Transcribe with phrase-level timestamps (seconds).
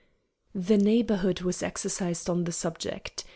[0.55, 3.23] The Neighborhood was exercised on the subject.